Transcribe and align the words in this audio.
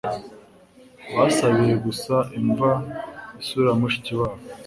Basabiye 1.15 1.75
gusa 1.85 2.15
imva 2.39 2.69
Isura 3.41 3.69
ya 3.71 3.77
mushikiwabo 3.81 4.35